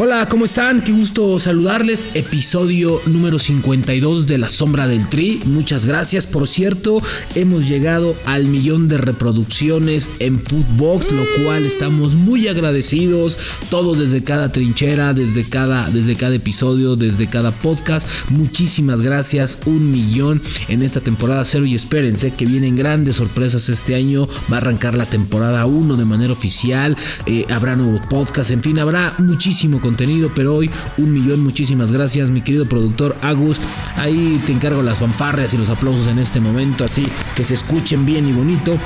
[0.00, 0.84] Hola, ¿cómo están?
[0.84, 2.10] Qué gusto saludarles.
[2.14, 5.42] Episodio número 52 de La Sombra del Tri.
[5.44, 6.24] Muchas gracias.
[6.24, 7.02] Por cierto,
[7.34, 13.40] hemos llegado al millón de reproducciones en Footbox, lo cual estamos muy agradecidos.
[13.70, 18.08] Todos desde cada trinchera, desde cada, desde cada episodio, desde cada podcast.
[18.30, 19.58] Muchísimas gracias.
[19.66, 21.66] Un millón en esta temporada cero.
[21.66, 24.28] Y espérense que vienen grandes sorpresas este año.
[24.48, 26.96] Va a arrancar la temporada 1 de manera oficial.
[27.26, 28.52] Eh, habrá nuevos podcasts.
[28.52, 31.42] En fin, habrá muchísimo contenido, pero hoy un millón.
[31.42, 33.58] Muchísimas gracias, mi querido productor Agus.
[33.96, 38.04] Ahí te encargo las fanfarrias y los aplausos en este momento, así que se escuchen
[38.04, 38.76] bien y bonito.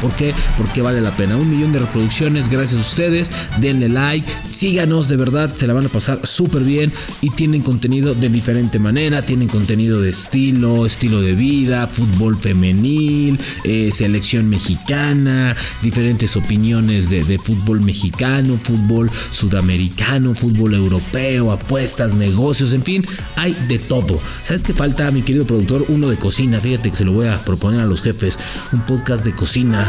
[0.00, 0.32] ¿Por qué?
[0.56, 1.36] Porque vale la pena.
[1.36, 3.30] Un millón de reproducciones, gracias a ustedes.
[3.60, 6.90] Denle like, síganos, de verdad, se la van a pasar súper bien
[7.20, 9.22] y tienen contenido de diferente manera.
[9.22, 17.22] Tienen contenido de estilo, estilo de vida, fútbol femenil, eh, selección mexicana, diferentes opiniones de,
[17.22, 24.18] de fútbol mexicano, fútbol sudamericano, fútbol europeo, apuestas, negocios, en fin, hay de todo.
[24.42, 25.84] ¿Sabes qué falta, mi querido productor?
[25.88, 28.38] Uno de cocina, fíjate que se lo voy a proponer a los jefes,
[28.72, 29.86] un podcast de cocina.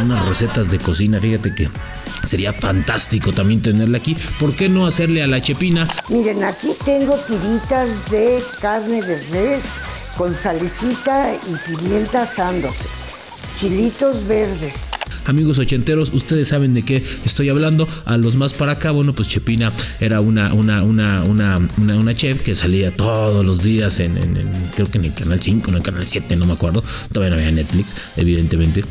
[0.00, 1.68] Unas recetas de cocina, fíjate que
[2.22, 4.16] sería fantástico también tenerla aquí.
[4.38, 5.88] ¿Por qué no hacerle a la chepina?
[6.08, 9.64] Miren, aquí tengo tiritas de carne de res
[10.16, 12.84] con salicita y pimienta asándose.
[13.58, 14.74] Chilitos verdes.
[15.26, 17.86] Amigos ochenteros, ustedes saben de qué estoy hablando.
[18.04, 22.14] A los más para acá, bueno, pues Chepina era una, una, una, una, una, una
[22.14, 25.76] chef que salía todos los días en, en- creo que en el canal 5, en
[25.76, 26.82] el canal 7, no me acuerdo.
[27.12, 28.84] Todavía no había Netflix, evidentemente.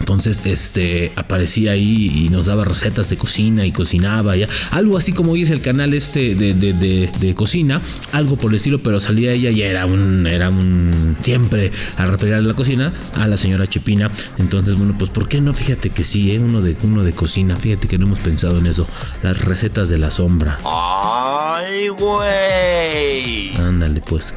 [0.00, 4.48] Entonces, este aparecía ahí y nos daba recetas de cocina y cocinaba ya.
[4.70, 7.80] Algo así como hoy es el canal este de, de, de- de cocina,
[8.12, 12.34] algo por el estilo, pero salía ella y era un, era un siempre a referir
[12.34, 14.10] a la cocina a la señora Chepina.
[14.38, 15.52] Entonces, bueno, pues ¿por qué no?
[15.54, 16.38] Fíjate que sí, ¿eh?
[16.38, 17.56] uno de uno de cocina.
[17.56, 18.86] Fíjate que no hemos pensado en eso.
[19.22, 20.58] Las recetas de la sombra.
[20.64, 23.56] ¡Ay, güey!
[23.56, 24.34] Ándale, pues.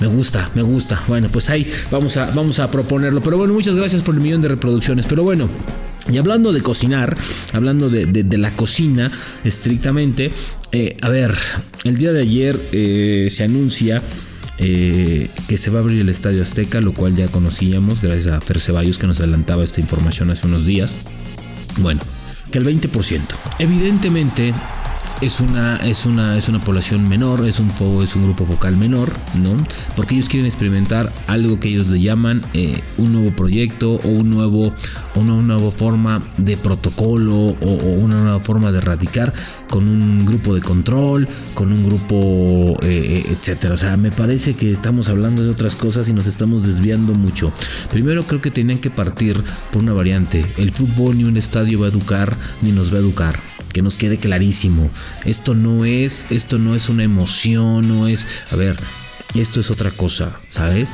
[0.00, 1.02] Me gusta, me gusta.
[1.08, 3.22] Bueno, pues ahí vamos a, vamos a proponerlo.
[3.22, 5.06] Pero bueno, muchas gracias por el millón de reproducciones.
[5.06, 5.48] Pero bueno.
[6.10, 7.16] Y hablando de cocinar,
[7.52, 9.12] hablando de, de- la cocina
[9.44, 10.32] estrictamente,
[10.72, 11.34] eh, a ver,
[11.84, 14.02] el día de ayer eh, se anuncia
[14.56, 18.40] eh, que se va a abrir el Estadio Azteca, lo cual ya conocíamos gracias a
[18.40, 20.96] Fer Ceballos que nos adelantaba esta información hace unos días.
[21.78, 22.00] Bueno,
[22.50, 23.20] que el 20%.
[23.58, 24.54] Evidentemente
[25.20, 27.70] es una, es una, es una población menor, es un,
[28.02, 29.56] es un grupo focal menor, ¿no?
[29.94, 34.30] Porque ellos quieren experimentar algo que ellos le llaman eh, un nuevo proyecto o un
[34.30, 34.72] nuevo,
[35.14, 39.34] una nueva forma de protocolo o, o una nueva forma de erradicar
[39.68, 43.74] con un grupo de control, con un grupo, eh, eh, etcétera.
[43.74, 47.52] O sea, me parece que estamos hablando de otras cosas y nos estamos desviando mucho.
[47.92, 50.54] Primero creo que tenían que partir por una variante.
[50.56, 53.96] El fútbol ni un estadio va a educar ni nos va a educar que nos
[53.96, 54.90] quede clarísimo.
[55.24, 58.76] Esto no es, esto no es una emoción, no es, a ver,
[59.34, 60.88] esto es otra cosa, ¿sabes?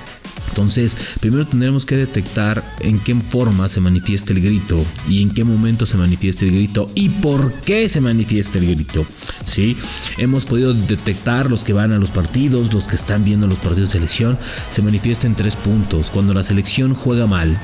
[0.48, 5.44] Entonces, primero tendremos que detectar en qué forma se manifiesta el grito y en qué
[5.44, 9.06] momento se manifiesta el grito y por qué se manifiesta el grito.
[9.44, 9.76] ¿Sí?
[10.18, 13.88] Hemos podido detectar los que van a los partidos, los que están viendo los partidos
[13.88, 14.38] de selección,
[14.70, 16.10] se manifiesta en tres puntos.
[16.10, 17.58] Cuando la selección juega mal,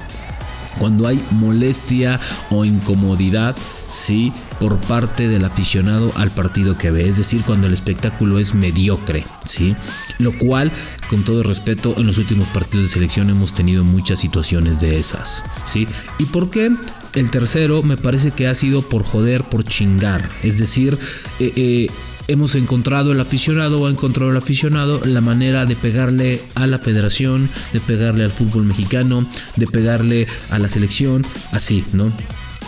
[0.78, 3.56] cuando hay molestia o incomodidad,
[3.88, 8.54] sí, por parte del aficionado al partido que ve, es decir, cuando el espectáculo es
[8.54, 9.74] mediocre, sí,
[10.18, 10.70] lo cual,
[11.08, 15.42] con todo respeto, en los últimos partidos de selección hemos tenido muchas situaciones de esas,
[15.64, 15.86] sí,
[16.18, 16.70] y por qué.
[17.14, 20.26] El tercero me parece que ha sido por joder, por chingar.
[20.42, 20.98] Es decir,
[21.40, 21.90] eh, eh,
[22.28, 26.78] hemos encontrado el aficionado o ha encontrado el aficionado la manera de pegarle a la
[26.78, 32.12] federación, de pegarle al fútbol mexicano, de pegarle a la selección, así, ¿no?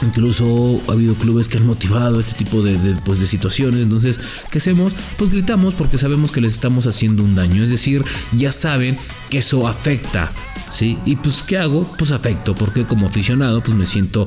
[0.07, 3.81] Incluso ha habido clubes que han motivado este tipo de, pues, de situaciones.
[3.81, 4.21] Entonces,
[4.51, 4.95] ¿qué hacemos?
[5.17, 7.63] Pues gritamos porque sabemos que les estamos haciendo un daño.
[7.63, 8.97] Es decir, ya saben
[9.31, 10.31] que eso afecta.
[10.71, 10.99] ¿Sí?
[11.05, 11.87] Y pues, ¿qué hago?
[11.99, 14.27] Pues afecto, porque como aficionado, pues me siento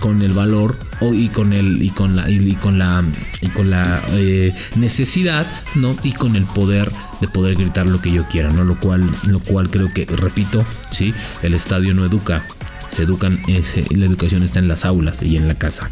[0.00, 3.04] con el valor y con el y con la y, con la
[3.40, 5.46] y con la eh, necesidad,
[5.76, 5.94] ¿no?
[6.02, 8.64] Y con el poder de poder gritar lo que yo quiera, ¿no?
[8.64, 12.44] Lo cual, lo cual creo que, repito, sí, el estadio no educa,
[12.88, 15.90] se educan, ese- la educación está en las aulas y en la casa.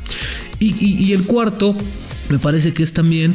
[0.58, 1.74] Y, el cuarto,
[2.28, 3.34] me parece que es también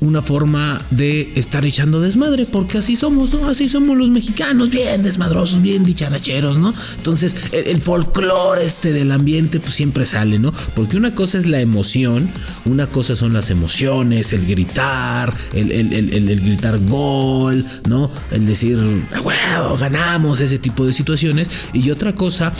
[0.00, 3.48] una forma de estar echando desmadre, porque así somos, ¿no?
[3.48, 6.72] Así somos los mexicanos, bien desmadrosos, bien dicharacheros, ¿no?
[6.96, 10.52] Entonces, el, folclore este del ambiente, pues siempre sale, ¿no?
[10.76, 12.30] Porque una cosa es la emoción,
[12.64, 18.08] una cosa son las emociones, el gritar, el, gritar gol, ¿no?
[18.30, 18.78] El decir,
[19.24, 22.52] wow, ganamos, ese tipo de situaciones, y otra cosa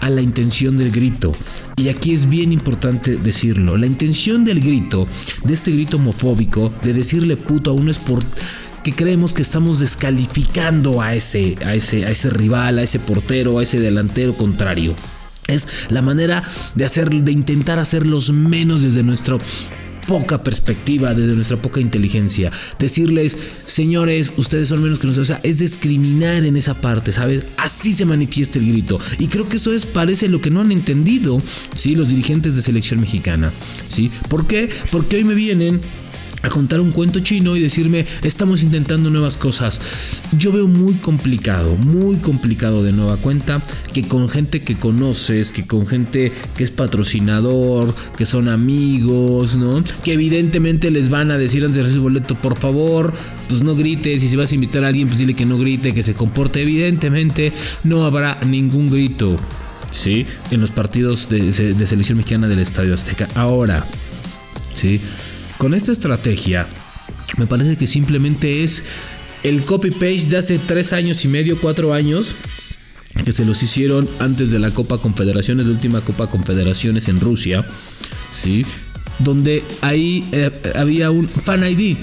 [0.00, 1.34] a la intención del grito.
[1.76, 5.06] Y aquí es bien importante decirlo, la intención del grito,
[5.44, 8.24] de este grito homofóbico, de decirle puto a uno es por
[8.82, 13.58] que creemos que estamos descalificando a ese, a ese, a ese rival, a ese portero,
[13.58, 14.94] a ese delantero contrario.
[15.48, 16.44] Es la manera
[16.76, 19.40] de hacer, de intentar hacerlos menos desde nuestro
[20.06, 22.52] poca perspectiva, desde nuestra poca inteligencia.
[22.78, 23.36] Decirles,
[23.66, 25.30] señores, ustedes son menos que nosotros.
[25.30, 27.44] O sea, es discriminar en esa parte, ¿sabes?
[27.56, 29.00] Así se manifiesta el grito.
[29.18, 31.40] Y creo que eso es, parece lo que no han entendido,
[31.74, 31.94] ¿sí?
[31.94, 33.52] Los dirigentes de selección mexicana,
[33.88, 34.10] ¿sí?
[34.28, 34.68] ¿Por qué?
[34.90, 35.80] Porque hoy me vienen
[36.46, 39.80] a contar un cuento chino y decirme, estamos intentando nuevas cosas.
[40.38, 43.60] Yo veo muy complicado, muy complicado de nueva cuenta,
[43.92, 49.82] que con gente que conoces, que con gente que es patrocinador, que son amigos, ¿no?
[50.04, 53.12] Que evidentemente les van a decir antes de recibir boleto, por favor,
[53.48, 55.92] pues no grites, y si vas a invitar a alguien, pues dile que no grite,
[55.92, 56.62] que se comporte.
[56.62, 57.52] Evidentemente
[57.82, 59.36] no habrá ningún grito.
[59.90, 60.26] ¿Sí?
[60.50, 63.28] En los partidos de, de selección mexicana del Estadio Azteca.
[63.34, 63.86] Ahora,
[64.74, 65.00] ¿sí?
[65.58, 66.66] Con esta estrategia,
[67.38, 68.84] me parece que simplemente es
[69.42, 72.34] el copy-paste de hace tres años y medio, cuatro años,
[73.24, 77.66] que se los hicieron antes de la Copa Confederaciones, de última Copa Confederaciones en Rusia,
[78.30, 78.66] ¿sí?
[79.18, 81.96] Donde ahí eh, había un Fan ID.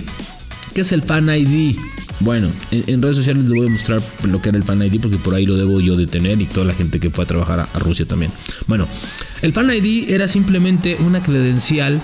[0.74, 1.78] ¿Qué es el Fan ID?
[2.22, 5.18] Bueno, en, redes sociales les voy a mostrar lo que era el Fan ID porque
[5.18, 7.60] por ahí lo debo yo de tener y toda la gente que fue a trabajar
[7.72, 8.32] a Rusia también.
[8.66, 8.88] Bueno,
[9.44, 12.02] el Fan ID era simplemente una credencial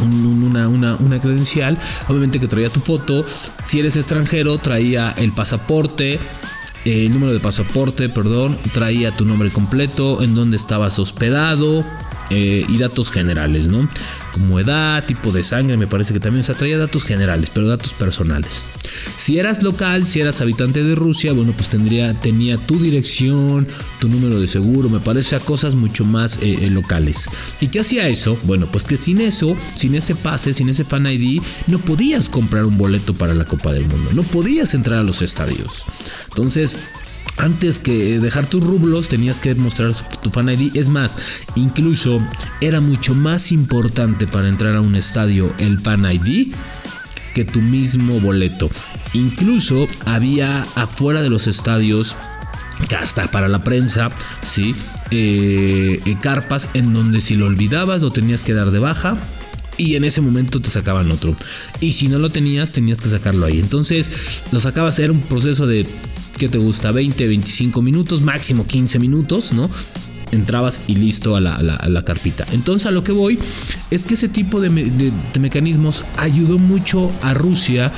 [0.00, 1.78] una, una, credencial,
[2.08, 3.24] obviamente que traía tu foto,
[3.62, 6.18] si eres extranjero traía el pasaporte,
[6.84, 11.84] el número de pasaporte, perdón, traía tu nombre completo, en dónde estabas hospedado,
[12.32, 13.88] eh, y datos generales, ¿no?
[14.32, 17.92] Como edad, tipo de sangre, me parece que también, se traía datos generales, pero datos
[17.92, 18.62] personales.
[19.16, 23.66] Si eras local, si eras habitante de Rusia, bueno, pues tendría, tenía tu dirección,
[24.00, 27.28] tu número de seguro, me parece a cosas mucho más eh, eh, locales.
[27.60, 28.38] ¿Y qué hacía eso?
[28.44, 32.64] Bueno, pues que sin eso, sin ese pase, sin ese fan ID, no podías comprar
[32.64, 35.84] un boleto para la Copa del Mundo, no podías entrar a los estadios.
[36.28, 36.78] Entonces,
[37.42, 39.92] antes que dejar tus rublos tenías que mostrar
[40.22, 40.76] tu fan ID.
[40.76, 41.18] Es más,
[41.56, 42.22] incluso
[42.60, 46.54] era mucho más importante para entrar a un estadio el fan ID
[47.34, 48.70] que tu mismo boleto.
[49.12, 52.16] Incluso había afuera de los estadios,
[52.96, 54.10] hasta para la prensa,
[54.42, 54.74] ¿sí?
[55.10, 59.18] Eh, eh, carpas en donde si lo olvidabas lo tenías que dar de baja
[59.82, 61.34] y en ese momento te sacaban otro.
[61.80, 63.58] Y si no lo tenías, tenías que sacarlo ahí.
[63.58, 65.86] Entonces lo sacabas, era un proceso de
[66.38, 66.92] ¿qué te gusta?
[66.92, 69.68] 20, 25 minutos, máximo 15 minutos, ¿no?
[70.30, 72.46] entrabas y listo a la, carpita.
[72.52, 73.38] Entonces a lo que voy
[73.90, 74.70] es que ese tipo de,
[75.38, 77.92] mecanismos ayudó mucho a Rusia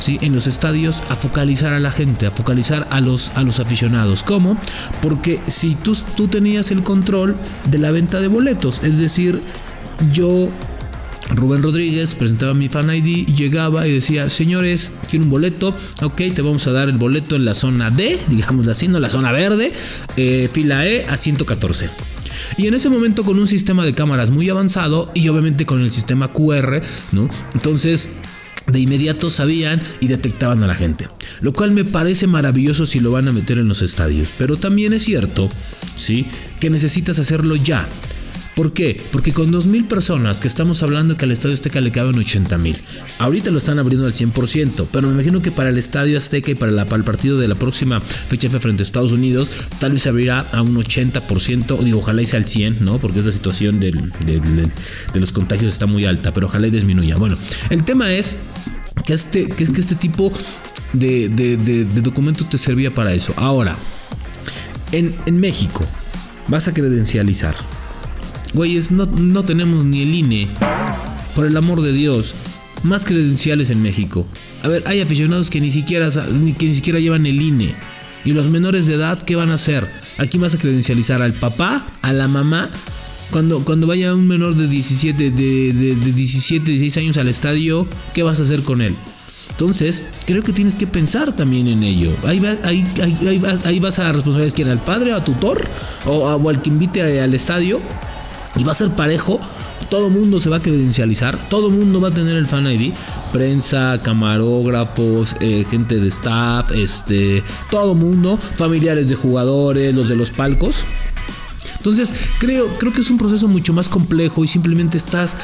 [0.00, 0.18] ¿Sí?
[0.20, 4.22] en los estadios a focalizar a la gente, a focalizar a los, a los aficionados.
[4.24, 4.58] ¿Cómo?
[5.00, 7.36] Porque si tú, tú tenías el control
[7.70, 9.40] de la venta de boletos, es decir,
[10.12, 10.50] yo
[11.30, 16.42] Rubén Rodríguez presentaba mi fan ID, llegaba y decía, señores, quiero un boleto, ok, te
[16.42, 19.72] vamos a dar el boleto en la zona D, digamos así, no la zona verde,
[20.16, 21.90] eh, fila E a 114.
[22.56, 25.90] Y en ese momento con un sistema de cámaras muy avanzado y obviamente con el
[25.90, 26.82] sistema QR,
[27.12, 27.28] ¿no?
[27.54, 28.08] Entonces
[28.66, 31.08] de inmediato sabían y detectaban a la gente.
[31.40, 34.32] Lo cual me parece maravilloso si lo van a meter en los estadios.
[34.38, 35.50] Pero también es cierto,
[35.96, 36.26] ¿sí?
[36.60, 37.88] Que necesitas hacerlo ya.
[38.54, 39.02] ¿Por qué?
[39.10, 42.76] Porque con 2.000 personas que estamos hablando que al Estadio Azteca le caben 80.000.
[43.18, 46.54] Ahorita lo están abriendo al 100%, pero me imagino que para el Estadio Azteca y
[46.54, 50.40] para, el partido de la próxima fecha frente a Estados Unidos, tal vez se abrirá
[50.40, 52.98] a un 80%, digo, ojalá y sea al 100, ¿no?
[52.98, 53.92] Porque esta situación de
[55.14, 57.16] los contagios está muy alta, pero ojalá y disminuya.
[57.16, 57.38] Bueno,
[57.70, 58.36] el tema es
[59.06, 60.30] que este, que es que este tipo
[60.92, 61.56] de,
[62.02, 63.32] documento te servía para eso.
[63.36, 63.76] Ahora,
[64.92, 65.86] en México,
[66.48, 67.54] vas a credencializar
[68.54, 70.48] Güeyes, no, no tenemos ni el INE.
[71.34, 72.34] Por el amor de Dios.
[72.82, 74.26] Más credenciales en México.
[74.62, 77.74] A ver, hay aficionados que ni siquiera, que ni siquiera llevan el INE.
[78.24, 79.88] Y los menores de edad, ¿qué van a hacer?
[80.18, 82.70] Aquí vas a credencializar al papá, a la mamá.
[83.30, 88.22] Cuando, cuando vaya un menor de 17, de, de, 17, 16 años al estadio, ¿qué
[88.22, 88.94] vas a hacer con él?
[89.50, 92.12] Entonces, creo que tienes que pensar también en ello.
[92.24, 95.66] Ahí, ahí, ahí, ahí vas a responsabilizar quién, al padre, a tutor
[96.04, 97.80] o, o al que invite al estadio
[98.56, 99.40] y va a ser parejo
[99.92, 102.94] todo mundo se va a credencializar, todo mundo va a tener el Fan ID,
[103.30, 110.30] prensa, camarógrafos, eh, gente de staff, este, todo mundo, familiares de jugadores, los de los
[110.30, 110.86] palcos.
[111.76, 115.36] Entonces, creo, creo que es un proceso mucho más complejo y simplemente estás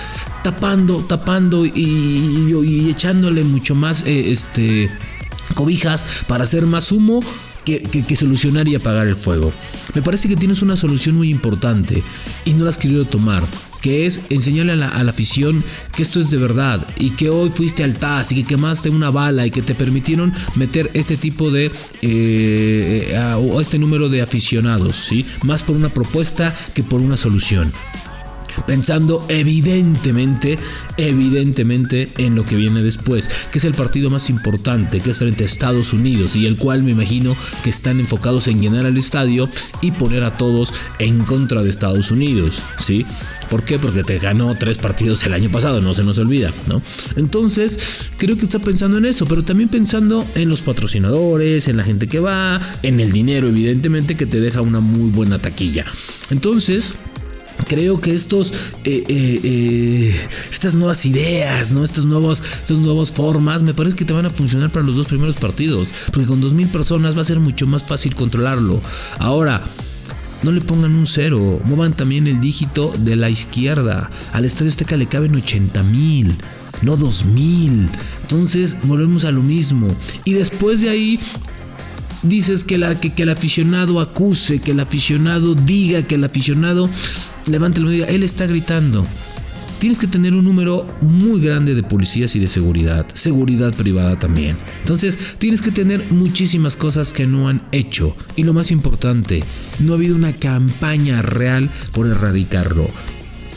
[0.43, 4.89] tapando, tapando y, echándole mucho más eh, este,
[5.55, 7.21] cobijas para hacer más humo
[7.77, 9.53] que, solucionar y apagar el fuego.
[9.95, 12.03] Me parece que tienes una solución muy importante
[12.45, 13.45] y no la has querido tomar
[13.81, 15.63] que es enseñarle a la, afición
[15.95, 19.11] que esto es de verdad y que hoy fuiste al TAS y que quemaste una
[19.11, 21.71] bala y que te permitieron meter este tipo de
[22.03, 25.25] eh, o este número de aficionados, ¿sí?
[25.45, 27.73] Más por una propuesta que por una solución
[28.67, 30.59] pensando evidentemente,
[30.97, 35.45] evidentemente en lo que viene después, que es el partido más importante, que es frente
[35.45, 39.49] a Estados Unidos y el cual me imagino que están enfocados en llenar el estadio
[39.81, 43.07] y poner a todos en contra de Estados Unidos, ¿sí?
[43.51, 43.79] ¿Por qué?
[43.79, 46.83] Porque te ganó tres partidos el año pasado, no se nos olvida, ¿no?
[47.17, 51.85] Entonces, creo que está pensando en eso, pero también pensando en los patrocinadores, en la
[51.85, 55.87] gente que va, en el dinero, evidentemente, que te deja una muy buena taquilla.
[56.31, 56.95] Entonces,
[57.69, 58.53] creo que estos
[58.85, 64.05] eh, eh, eh, estas nuevas ideas no estas nuevas estas nuevas formas me parece que
[64.05, 67.23] te van a funcionar para los dos primeros partidos porque con dos mil personas va
[67.23, 68.81] a ser mucho más fácil controlarlo
[69.19, 69.63] ahora
[70.43, 74.09] no le pongan un cero, muevan también el dígito de la izquierda.
[74.33, 76.37] Al Estadio Azteca le caben 80 mil,
[76.83, 77.89] no 2 mil.
[78.23, 79.89] Entonces volvemos a lo mismo.
[80.25, 81.19] Y después de ahí
[82.23, 86.89] dices que, la, que, el aficionado acuse, que el aficionado diga, que el aficionado
[87.47, 89.07] levante el y diga, él está gritando.
[89.79, 94.57] Tienes que tener un número muy grande de policías y de seguridad, seguridad privada también.
[94.81, 98.17] Entonces, tienes que tener muchísimas cosas que no han hecho.
[98.35, 99.45] Y lo más importante,
[99.79, 102.89] no ha habido una campaña real por erradicarlo.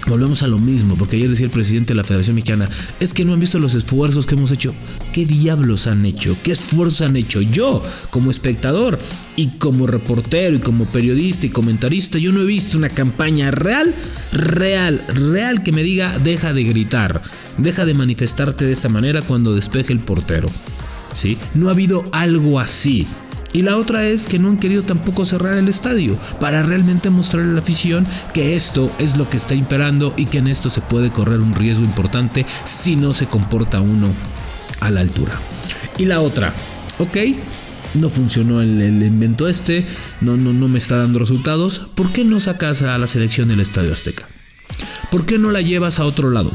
[0.07, 3.23] Volvemos a lo mismo, porque ayer decía el presidente de la Federación Mexicana, es que
[3.23, 4.73] no han visto los esfuerzos que hemos hecho.
[5.13, 6.35] ¿Qué diablos han hecho?
[6.43, 7.41] ¿Qué esfuerzos han hecho?
[7.41, 8.97] Yo, como espectador
[9.35, 13.93] y como reportero y como periodista y comentarista, yo no he visto una campaña real,
[14.31, 17.21] real, real que me diga, deja de gritar,
[17.57, 20.49] deja de manifestarte de esa manera cuando despeje el portero.
[21.13, 21.37] ¿Sí?
[21.53, 23.05] No ha habido algo así.
[23.53, 27.51] Y la otra es que no han querido tampoco cerrar el estadio para realmente mostrarle
[27.51, 30.81] a la afición que esto es lo que está imperando y que en esto se
[30.81, 34.15] puede correr un riesgo importante si no se comporta uno
[34.79, 35.39] a la altura.
[35.97, 36.53] Y la otra,
[36.99, 37.17] ok,
[37.95, 39.85] no funcionó el, invento este,
[40.21, 43.59] no, no, no me está dando resultados, ¿por qué no sacas a la selección del
[43.59, 44.27] Estadio Azteca?
[45.09, 46.51] ¿Por qué no la llevas a otro lado?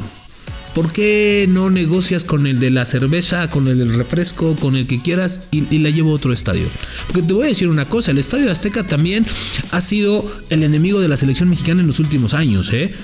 [0.77, 4.87] ¿Por qué no negocias con el de la cerveza, con el del refresco, con el
[4.87, 6.67] que quieras y, la llevo a otro estadio?
[7.07, 9.25] Porque te voy a decir una cosa, el Estadio Azteca también
[9.71, 12.95] ha sido el enemigo de la selección mexicana en los últimos años, ¿eh?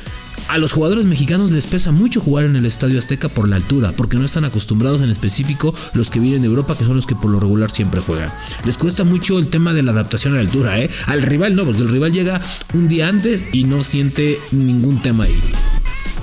[0.49, 3.93] A los jugadores mexicanos les pesa mucho jugar en el Estadio Azteca por la altura,
[3.97, 7.15] porque no están acostumbrados en específico los que vienen de Europa, que son los que
[7.15, 8.31] por lo regular siempre juegan.
[8.67, 10.91] Les cuesta mucho el tema de la adaptación a la altura, ¿eh?
[11.07, 12.39] Al rival no, porque el rival llega
[12.75, 15.41] un día antes y no siente ningún tema ahí.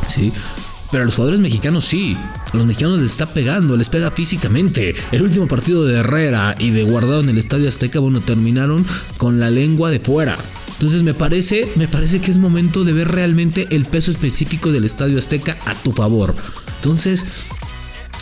[0.07, 0.31] ¿Sí?
[0.91, 2.17] Pero a los jugadores mexicanos sí.
[2.51, 4.95] A los mexicanos les está pegando, les pega físicamente.
[5.11, 8.85] El último partido de Herrera y de Guardado en el Estadio Azteca, bueno, terminaron
[9.17, 10.37] con la lengua de fuera.
[10.73, 14.85] Entonces me parece, me parece que es momento de ver realmente el peso específico del
[14.85, 16.33] Estadio Azteca a tu favor.
[16.77, 17.25] Entonces,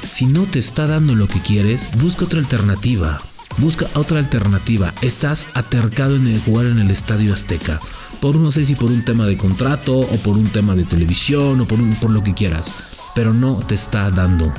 [0.03, 3.19] si no te está dando lo que quieres, busca otra alternativa.
[3.59, 4.93] Busca otra alternativa.
[5.01, 7.79] Estás atercado en el jugar en el Estadio Azteca
[8.19, 11.61] por no sé si por un tema de contrato o por un tema de televisión
[11.61, 12.71] o por, un, por lo que quieras,
[13.15, 14.53] pero no te está dando.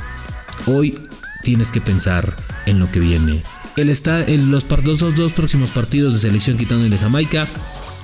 [0.66, 0.98] Hoy
[1.42, 2.36] tienes que pensar
[2.66, 3.42] en lo que viene.
[3.76, 7.46] Él está en los, dos, dos próximos partidos de selección quitando el de Jamaica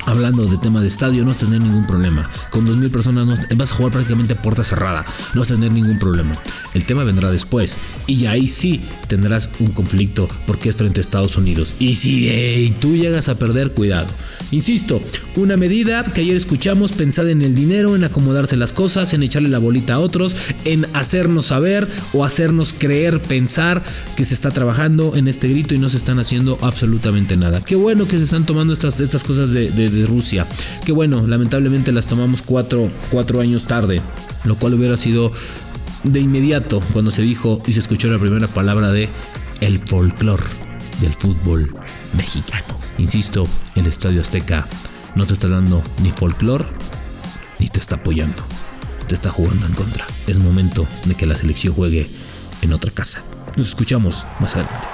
[0.06, 2.28] hablando de tema de estadio, no vas a tener ningún problema.
[2.50, 6.34] Con 2.000 personas vas a jugar prácticamente puerta cerrada, no vas a tener ningún problema.
[6.74, 11.36] El tema vendrá después y ahí sí tendrás un conflicto porque es frente a Estados
[11.36, 11.76] Unidos.
[11.78, 14.08] Y si tú llegas a perder, cuidado.
[14.50, 15.00] Insisto,
[15.36, 19.48] una medida que ayer escuchamos pensada en el dinero, en acomodarse las cosas, en echarle
[19.48, 23.82] la bolita a otros, en hacernos saber o hacernos creer, pensar
[24.16, 27.60] que se está trabajando en este grito y no se están haciendo absolutamente nada.
[27.60, 29.70] Qué bueno que se están tomando estas, estas cosas de
[30.06, 30.46] Rusia.
[30.84, 34.00] Que bueno, lamentablemente las tomamos cuatro, cuatro años tarde,
[34.44, 35.32] lo cual hubiera sido
[36.02, 39.08] de inmediato cuando se dijo y se escuchó la primera palabra de
[39.60, 40.44] el folclore
[41.00, 41.74] del fútbol
[42.16, 42.78] mexicano.
[42.98, 44.66] Insisto, el Estadio Azteca
[45.14, 46.64] no te está dando ni folclore
[47.58, 48.42] ni te está apoyando.
[49.08, 50.06] Te está jugando en contra.
[50.26, 52.08] Es momento de que la selección juegue
[52.62, 53.22] en otra casa.
[53.56, 54.93] Nos escuchamos más adelante.